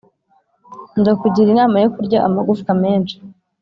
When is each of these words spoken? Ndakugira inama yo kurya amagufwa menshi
Ndakugira 0.99 1.47
inama 1.51 1.75
yo 1.83 1.89
kurya 1.95 2.19
amagufwa 2.27 2.71
menshi 2.83 3.15